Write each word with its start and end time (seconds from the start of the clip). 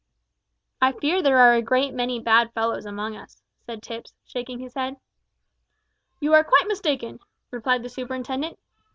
"I 0.81 0.93
fear 0.93 1.21
there 1.21 1.37
are 1.37 1.53
a 1.53 1.61
great 1.61 1.93
many 1.93 2.19
bad 2.19 2.51
fellows 2.53 2.87
amongst 2.87 3.19
us," 3.19 3.41
said 3.67 3.83
Tipps, 3.83 4.15
shaking 4.25 4.57
his 4.57 4.73
head. 4.73 4.97
"You 6.19 6.33
are 6.33 6.43
quite 6.43 6.65
mistaken," 6.67 7.19
replied 7.51 7.83
the 7.83 7.89
superintendent. 7.89 8.57